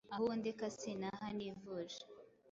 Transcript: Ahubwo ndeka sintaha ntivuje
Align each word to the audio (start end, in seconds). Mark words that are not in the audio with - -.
Ahubwo 0.13 0.33
ndeka 0.39 0.65
sintaha 0.77 1.27
ntivuje 1.37 1.99